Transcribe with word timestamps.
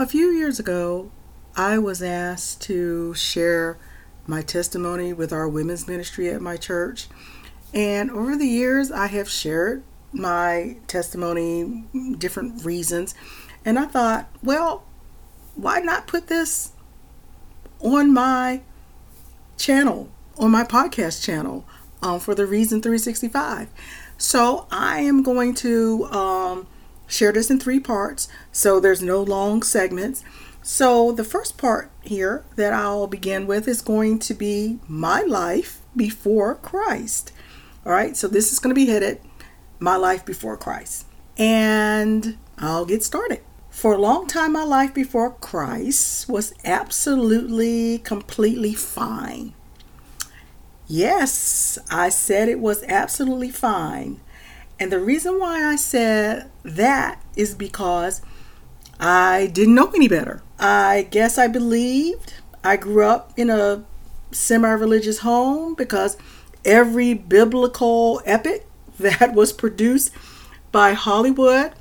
A 0.00 0.06
few 0.06 0.30
years 0.30 0.60
ago, 0.60 1.10
I 1.56 1.78
was 1.78 2.04
asked 2.04 2.62
to 2.62 3.14
share 3.14 3.78
my 4.28 4.42
testimony 4.42 5.12
with 5.12 5.32
our 5.32 5.48
women's 5.48 5.88
ministry 5.88 6.28
at 6.28 6.40
my 6.40 6.56
church. 6.56 7.08
And 7.74 8.08
over 8.08 8.36
the 8.36 8.46
years, 8.46 8.92
I 8.92 9.08
have 9.08 9.28
shared 9.28 9.82
my 10.12 10.76
testimony, 10.86 11.88
different 12.16 12.64
reasons. 12.64 13.16
And 13.64 13.76
I 13.76 13.86
thought, 13.86 14.28
well, 14.40 14.84
why 15.56 15.80
not 15.80 16.06
put 16.06 16.28
this 16.28 16.74
on 17.80 18.14
my 18.14 18.60
channel, 19.56 20.10
on 20.38 20.52
my 20.52 20.62
podcast 20.62 21.24
channel 21.24 21.66
um, 22.02 22.20
for 22.20 22.36
the 22.36 22.46
Reason 22.46 22.80
365? 22.80 23.68
So 24.16 24.68
I 24.70 25.00
am 25.00 25.24
going 25.24 25.56
to 25.56 26.04
um, 26.12 26.68
share 27.08 27.32
this 27.32 27.50
in 27.50 27.58
three 27.58 27.80
parts. 27.80 28.28
So 28.52 28.78
there's 28.78 29.02
no 29.02 29.20
long 29.20 29.62
segments. 29.62 30.22
So 30.62 31.10
the 31.10 31.24
first 31.24 31.58
part 31.58 31.90
here 32.02 32.44
that 32.56 32.72
I'll 32.72 33.06
begin 33.08 33.46
with 33.46 33.66
is 33.66 33.82
going 33.82 34.18
to 34.20 34.34
be 34.34 34.78
my 34.86 35.22
life 35.22 35.80
before 35.96 36.54
Christ. 36.54 37.32
All 37.84 37.92
right, 37.92 38.16
so 38.16 38.28
this 38.28 38.52
is 38.52 38.58
going 38.58 38.74
to 38.74 38.78
be 38.78 38.90
headed 38.90 39.20
My 39.80 39.96
Life 39.96 40.26
Before 40.26 40.56
Christ. 40.56 41.06
And 41.38 42.36
I'll 42.58 42.84
get 42.84 43.02
started. 43.02 43.40
For 43.70 43.94
a 43.94 43.98
long 43.98 44.26
time, 44.26 44.52
my 44.52 44.64
life 44.64 44.92
before 44.92 45.30
Christ 45.30 46.28
was 46.28 46.52
absolutely, 46.64 47.98
completely 47.98 48.74
fine. 48.74 49.54
Yes, 50.86 51.78
I 51.90 52.08
said 52.08 52.48
it 52.48 52.60
was 52.60 52.82
absolutely 52.84 53.50
fine. 53.50 54.20
And 54.80 54.92
the 54.92 55.00
reason 55.00 55.38
why 55.38 55.64
I 55.64 55.76
said 55.76 56.50
that 56.62 57.22
is 57.36 57.54
because 57.54 58.22
I 59.00 59.50
didn't 59.52 59.74
know 59.74 59.90
any 59.94 60.08
better. 60.08 60.42
I 60.58 61.08
guess 61.10 61.38
I 61.38 61.48
believed. 61.48 62.34
I 62.62 62.76
grew 62.76 63.04
up 63.04 63.32
in 63.36 63.50
a 63.50 63.84
semi 64.30 64.70
religious 64.70 65.20
home 65.20 65.74
because 65.74 66.16
every 66.64 67.14
biblical 67.14 68.22
epic 68.24 68.66
that 68.98 69.34
was 69.34 69.52
produced 69.52 70.12
by 70.70 70.92
Hollywood, 70.92 71.72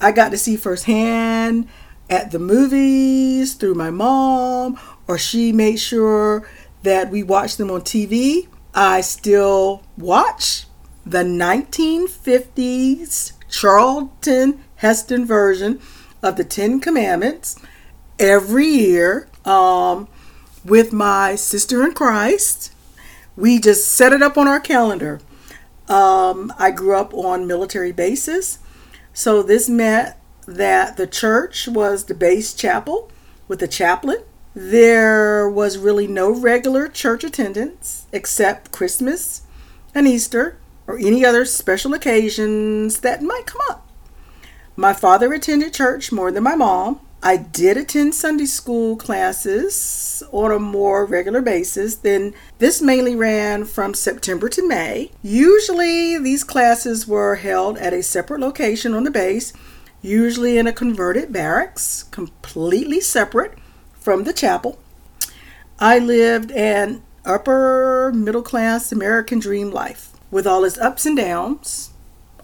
I 0.00 0.12
got 0.12 0.30
to 0.30 0.38
see 0.38 0.56
firsthand 0.56 1.68
at 2.08 2.32
the 2.32 2.38
movies 2.38 3.54
through 3.54 3.74
my 3.74 3.90
mom, 3.90 4.78
or 5.06 5.16
she 5.16 5.52
made 5.52 5.76
sure 5.76 6.48
that 6.82 7.10
we 7.10 7.22
watched 7.22 7.58
them 7.58 7.70
on 7.70 7.82
TV. 7.82 8.48
I 8.74 9.00
still 9.02 9.82
watch 9.96 10.66
the 11.04 11.24
1950s 11.24 13.32
Charlton 13.48 14.64
Heston 14.76 15.26
version 15.26 15.80
of 16.22 16.36
the 16.36 16.44
Ten 16.44 16.80
Commandments 16.80 17.56
every 18.18 18.66
year 18.66 19.28
um, 19.44 20.08
with 20.64 20.92
my 20.92 21.34
sister 21.34 21.84
in 21.84 21.94
Christ. 21.94 22.72
We 23.36 23.58
just 23.58 23.88
set 23.88 24.12
it 24.12 24.22
up 24.22 24.36
on 24.36 24.46
our 24.46 24.60
calendar. 24.60 25.20
Um, 25.88 26.52
I 26.58 26.70
grew 26.70 26.96
up 26.96 27.14
on 27.14 27.46
military 27.46 27.92
bases, 27.92 28.58
so 29.12 29.42
this 29.42 29.68
meant 29.68 30.14
that 30.46 30.96
the 30.96 31.06
church 31.06 31.66
was 31.66 32.04
the 32.04 32.14
base 32.14 32.54
chapel 32.54 33.10
with 33.48 33.62
a 33.62 33.68
chaplain. 33.68 34.22
There 34.54 35.48
was 35.48 35.78
really 35.78 36.06
no 36.06 36.30
regular 36.30 36.88
church 36.88 37.24
attendance 37.24 38.06
except 38.12 38.72
Christmas 38.72 39.42
and 39.94 40.06
Easter 40.06 40.59
or 40.90 40.98
any 40.98 41.24
other 41.24 41.44
special 41.44 41.94
occasions 41.94 43.00
that 43.00 43.22
might 43.22 43.46
come 43.46 43.60
up. 43.70 43.86
My 44.74 44.92
father 44.92 45.32
attended 45.32 45.72
church 45.72 46.10
more 46.10 46.32
than 46.32 46.42
my 46.42 46.56
mom. 46.56 47.00
I 47.22 47.36
did 47.36 47.76
attend 47.76 48.14
Sunday 48.14 48.46
school 48.46 48.96
classes 48.96 50.22
on 50.32 50.50
a 50.50 50.58
more 50.58 51.04
regular 51.06 51.42
basis. 51.42 51.94
Then 51.96 52.34
this 52.58 52.82
mainly 52.82 53.14
ran 53.14 53.66
from 53.66 53.94
September 53.94 54.48
to 54.48 54.66
May. 54.66 55.12
Usually, 55.22 56.18
these 56.18 56.42
classes 56.42 57.06
were 57.06 57.36
held 57.36 57.78
at 57.78 57.92
a 57.92 58.02
separate 58.02 58.40
location 58.40 58.92
on 58.92 59.04
the 59.04 59.10
base, 59.12 59.52
usually 60.02 60.58
in 60.58 60.66
a 60.66 60.72
converted 60.72 61.32
barracks, 61.32 62.04
completely 62.04 63.00
separate 63.00 63.56
from 63.92 64.24
the 64.24 64.32
chapel. 64.32 64.80
I 65.78 66.00
lived 66.00 66.50
an 66.52 67.02
upper 67.24 68.10
middle 68.12 68.42
class 68.42 68.90
American 68.90 69.38
dream 69.38 69.70
life 69.70 70.10
with 70.30 70.46
all 70.46 70.64
its 70.64 70.78
ups 70.78 71.06
and 71.06 71.16
downs, 71.16 71.90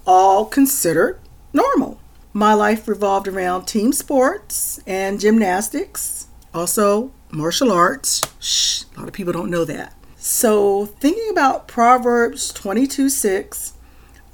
all 0.07 0.45
considered 0.45 1.19
normal. 1.53 2.01
My 2.33 2.55
life 2.55 2.87
revolved 2.87 3.29
around 3.29 3.67
team 3.67 3.93
sports 3.93 4.81
and 4.87 5.19
gymnastics, 5.19 6.27
also 6.53 7.13
martial 7.31 7.73
arts. 7.73 8.21
Shh, 8.41 8.85
a 8.95 9.01
lot 9.01 9.09
of 9.09 9.15
people 9.15 9.33
don't 9.33 9.51
know 9.51 9.65
that. 9.65 9.95
So, 10.17 10.87
thinking 10.87 11.29
about 11.31 11.69
Proverbs 11.69 12.53
22 12.53 13.09
6, 13.09 13.73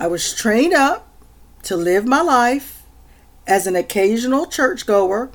I 0.00 0.06
was 0.06 0.34
trained 0.34 0.72
up 0.72 1.08
to 1.64 1.76
live 1.76 2.06
my 2.06 2.22
life 2.22 2.82
as 3.46 3.66
an 3.66 3.76
occasional 3.76 4.46
churchgoer 4.46 5.30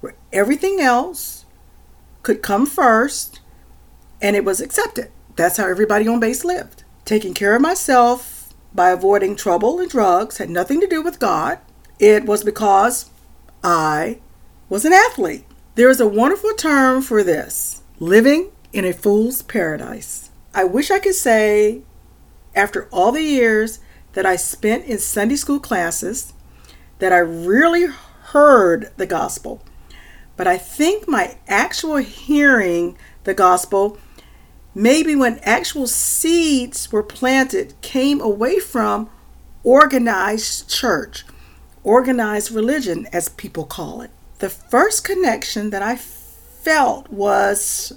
where 0.00 0.14
everything 0.32 0.80
else 0.80 1.46
could 2.22 2.42
come 2.42 2.66
first 2.66 3.40
and 4.20 4.36
it 4.36 4.44
was 4.44 4.60
accepted. 4.60 5.10
That's 5.36 5.56
how 5.56 5.66
everybody 5.66 6.06
on 6.06 6.20
base 6.20 6.44
lived. 6.44 6.83
Taking 7.04 7.34
care 7.34 7.54
of 7.54 7.60
myself 7.60 8.54
by 8.74 8.88
avoiding 8.90 9.36
trouble 9.36 9.78
and 9.78 9.90
drugs 9.90 10.38
had 10.38 10.48
nothing 10.48 10.80
to 10.80 10.86
do 10.86 11.02
with 11.02 11.20
God. 11.20 11.58
It 11.98 12.24
was 12.24 12.42
because 12.42 13.10
I 13.62 14.20
was 14.70 14.86
an 14.86 14.94
athlete. 14.94 15.44
There 15.74 15.90
is 15.90 16.00
a 16.00 16.08
wonderful 16.08 16.54
term 16.54 17.02
for 17.02 17.22
this 17.22 17.82
living 18.00 18.52
in 18.72 18.86
a 18.86 18.92
fool's 18.94 19.42
paradise. 19.42 20.30
I 20.54 20.64
wish 20.64 20.90
I 20.90 20.98
could 20.98 21.14
say, 21.14 21.82
after 22.54 22.88
all 22.90 23.12
the 23.12 23.22
years 23.22 23.80
that 24.14 24.24
I 24.24 24.36
spent 24.36 24.86
in 24.86 24.98
Sunday 24.98 25.36
school 25.36 25.60
classes, 25.60 26.32
that 27.00 27.12
I 27.12 27.18
really 27.18 27.86
heard 28.32 28.92
the 28.96 29.06
gospel. 29.06 29.62
But 30.36 30.46
I 30.46 30.56
think 30.56 31.06
my 31.06 31.36
actual 31.48 31.96
hearing 31.96 32.96
the 33.24 33.34
gospel 33.34 33.98
maybe 34.74 35.14
when 35.14 35.38
actual 35.40 35.86
seeds 35.86 36.90
were 36.90 37.02
planted, 37.02 37.74
came 37.80 38.20
away 38.20 38.58
from 38.58 39.08
organized 39.62 40.68
church, 40.68 41.24
organized 41.82 42.50
religion, 42.50 43.06
as 43.12 43.28
people 43.28 43.64
call 43.64 44.02
it. 44.02 44.10
The 44.38 44.50
first 44.50 45.04
connection 45.04 45.70
that 45.70 45.82
I 45.82 45.96
felt 45.96 47.08
was 47.10 47.92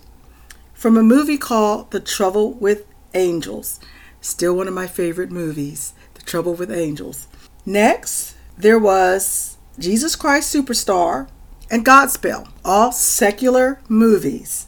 from 0.74 0.98
a 0.98 1.04
movie 1.04 1.38
called 1.38 1.92
The 1.92 2.00
Trouble 2.00 2.54
with 2.54 2.86
Angels. 3.14 3.80
Still 4.22 4.56
one 4.56 4.68
of 4.68 4.74
my 4.74 4.88
favorite 4.88 5.32
movies, 5.32 5.94
The 6.14 6.22
Trouble 6.22 6.54
with 6.54 6.72
Angels. 6.72 7.28
Next, 7.66 8.36
there 8.58 8.80
was 8.80 9.58
Jesus 9.80 10.16
Christ 10.16 10.54
Superstar 10.56 11.28
and 11.70 11.86
Godspell, 11.86 12.50
all 12.64 12.92
secular 12.92 13.80
movies. 13.90 14.68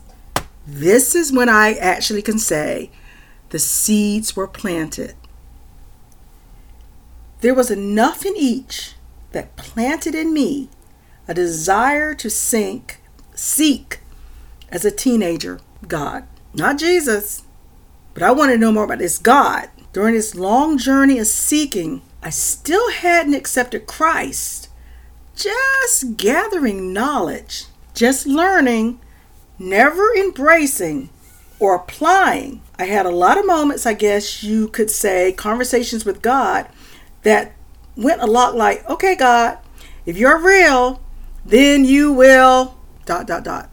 This 0.72 1.16
is 1.16 1.34
when 1.34 1.50
I 1.50 1.74
actually 1.74 2.22
can 2.22 2.38
say 2.38 2.92
the 3.50 3.58
seeds 3.58 4.36
were 4.36 4.48
planted. 4.48 5.16
There 7.42 7.56
was 7.56 7.72
enough 7.72 8.24
in 8.24 8.36
each 8.38 8.94
that 9.32 9.56
planted 9.56 10.14
in 10.14 10.32
me 10.32 10.70
a 11.28 11.34
desire 11.34 12.14
to 12.14 12.30
sink, 12.30 13.02
seek 13.34 14.02
as 14.72 14.86
a 14.86 14.92
teenager 14.92 15.60
God. 15.88 16.28
Not 16.54 16.78
Jesus, 16.78 17.42
but 18.14 18.22
I 18.22 18.32
wanted 18.32 18.54
to 18.54 18.60
know 18.60 18.72
more 18.72 18.84
about 18.84 19.00
this 19.00 19.18
God. 19.18 19.70
During 19.92 20.14
this 20.14 20.36
long 20.36 20.78
journey 20.78 21.18
of 21.18 21.26
seeking, 21.26 22.04
I 22.22 22.30
still 22.30 22.92
hadn't 22.92 23.34
accepted 23.34 23.88
Christ. 23.88 24.70
Just 25.36 26.16
gathering 26.16 26.94
knowledge, 26.94 27.66
just 27.96 28.28
learning 28.28 29.00
never 29.60 30.16
embracing 30.16 31.10
or 31.60 31.76
applying. 31.76 32.62
I 32.78 32.86
had 32.86 33.06
a 33.06 33.12
lot 33.12 33.38
of 33.38 33.46
moments, 33.46 33.86
I 33.86 33.94
guess 33.94 34.42
you 34.44 34.70
could 34.70 34.90
say, 34.90 35.34
conversations 35.34 36.06
with 36.06 36.22
God 36.22 36.68
that 37.24 37.54
went 37.98 38.22
a 38.22 38.28
lot 38.28 38.56
like, 38.56 38.90
okay, 38.90 39.16
God, 39.16 39.58
if 40.06 40.18
you're 40.18 40.40
real, 40.40 41.02
then 41.46 41.84
you 41.84 42.14
will 42.14 42.78
dot 43.06 43.28
dot 43.28 43.44
dot. 43.44 43.70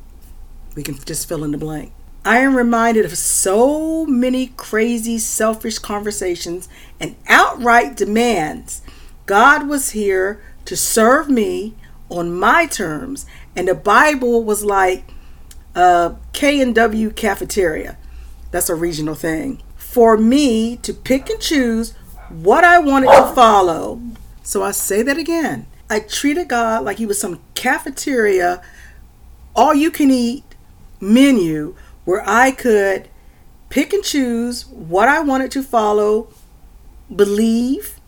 We 0.75 0.83
can 0.83 0.97
just 0.97 1.29
fill 1.29 1.45
in 1.45 1.53
the 1.53 1.59
blank. 1.59 1.93
I 2.25 2.39
am 2.39 2.57
reminded 2.57 3.05
of 3.05 3.17
so 3.17 4.05
many 4.05 4.49
crazy, 4.49 5.19
selfish 5.19 5.79
conversations 5.79 6.69
and 6.99 7.15
outright 7.29 7.97
demands. 7.97 8.83
God 9.27 9.69
was 9.69 9.91
here 9.91 10.43
to 10.65 10.77
serve 10.77 11.29
me 11.29 11.77
on 12.09 12.35
my 12.37 12.67
terms, 12.67 13.27
and 13.55 13.69
the 13.69 13.77
Bible 13.77 14.43
was 14.43 14.65
like, 14.65 15.05
uh, 15.77 16.15
K&W 16.33 17.11
Cafeteria. 17.11 17.97
That's 18.51 18.69
a 18.69 18.75
regional 18.75 19.15
thing. 19.15 19.63
For 19.77 20.17
me 20.17 20.77
to 20.79 20.93
pick 20.93 21.31
and 21.31 21.41
choose 21.41 21.93
what 22.29 22.65
I 22.65 22.79
wanted 22.79 23.13
to 23.13 23.33
follow. 23.35 24.01
So 24.43 24.63
I 24.63 24.73
say 24.73 25.03
that 25.03 25.19
again. 25.19 25.67
I 25.89 26.01
treated 26.01 26.49
God 26.49 26.85
like 26.85 26.99
he 26.99 27.07
was 27.07 27.21
some 27.21 27.41
cafeteria, 27.55 28.61
all 29.55 29.75
you 29.75 29.91
can 29.91 30.11
eat 30.11 30.45
menu 31.01 31.77
where 32.05 32.23
I 32.27 32.51
could 32.51 33.09
pick 33.69 33.93
and 33.93 34.03
choose 34.03 34.67
what 34.67 35.09
I 35.09 35.21
wanted 35.21 35.51
to 35.53 35.63
follow, 35.63 36.29
believe. 37.15 38.01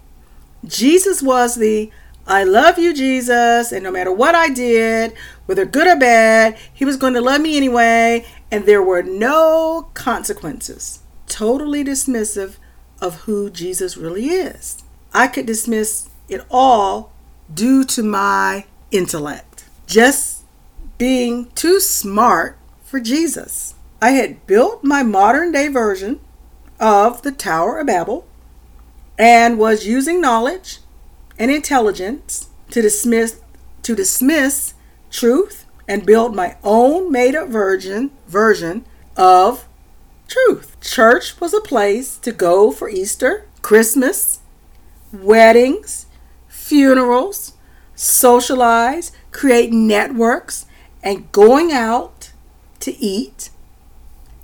Jesus 0.64 1.23
was 1.23 1.55
the 1.55 1.91
I 2.29 2.45
love 2.45 2.79
you, 2.79 2.93
Jesus, 2.93 3.73
and 3.73 3.83
no 3.83 3.91
matter 3.91 4.13
what 4.13 4.35
I 4.35 4.51
did, 4.51 5.15
whether 5.47 5.65
good 5.65 5.87
or 5.87 5.97
bad, 5.97 6.59
he 6.75 6.85
was 6.85 6.99
going 6.99 7.15
to 7.15 7.23
love 7.23 7.41
me 7.41 7.57
anyway, 7.57 8.27
and 8.51 8.67
there 8.67 8.83
were 8.83 9.03
no 9.03 9.89
consequences. 9.95 11.01
Totally 11.27 11.83
dismissive 11.83 12.57
of 13.01 13.23
who 13.23 13.49
Jesus 13.49 13.97
really 13.97 14.27
is. 14.27 14.83
I 15.15 15.27
could 15.27 15.47
dismiss 15.47 16.11
it 16.29 16.45
all 16.51 17.13
due 17.53 17.83
to 17.85 18.03
my 18.03 18.67
intellect, 18.91 19.65
just 19.87 20.43
being 20.99 21.47
too 21.53 21.81
smart 21.81 22.59
for 22.85 23.01
Jesus. 23.01 23.75
I 24.03 24.11
had 24.11 24.47
built 24.47 24.85
my 24.85 25.03
modern 25.03 25.51
day 25.51 25.69
version 25.69 26.21
of 26.79 27.23
the 27.23 27.33
Tower 27.33 27.79
of 27.79 27.87
Babel 27.87 28.27
and 29.19 29.59
was 29.59 29.87
using 29.87 30.21
knowledge 30.21 30.81
and 31.38 31.50
intelligence 31.50 32.49
to 32.70 32.82
dismiss 32.82 33.40
to 33.82 33.94
dismiss 33.94 34.75
truth 35.11 35.64
and 35.87 36.05
build 36.05 36.35
my 36.35 36.56
own 36.62 37.11
made 37.11 37.35
up 37.35 37.49
version 37.49 38.11
version 38.26 38.85
of 39.17 39.67
truth. 40.26 40.76
Church 40.81 41.40
was 41.40 41.55
a 41.55 41.61
place 41.61 42.17
to 42.19 42.32
go 42.32 42.70
for 42.70 42.88
Easter, 42.88 43.46
Christmas, 43.62 44.40
weddings, 45.12 46.06
funerals, 46.49 47.55
socialize, 47.94 49.12
create 49.31 49.73
networks, 49.73 50.67
and 51.02 51.31
going 51.32 51.73
out 51.73 52.32
to 52.81 52.94
eat 52.96 53.50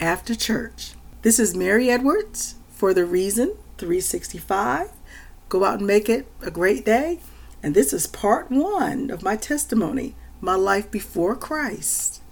after 0.01 0.35
church. 0.35 0.95
This 1.23 1.39
is 1.39 1.55
Mary 1.55 1.91
Edwards 1.91 2.55
for 2.71 2.95
The 2.95 3.05
Reason 3.05 3.57
365. 3.79 4.91
Go 5.55 5.63
out 5.63 5.79
and 5.79 5.87
make 5.87 6.09
it 6.09 6.27
a 6.43 6.51
great 6.51 6.85
day. 6.85 7.21
And 7.63 7.77
this 7.77 7.93
is 7.93 8.09
part 8.09 8.51
one 8.51 9.09
of 9.09 9.23
my 9.23 9.37
testimony, 9.37 10.17
my 10.41 10.57
life 10.57 10.91
before 10.91 11.37
Christ. 11.37 12.24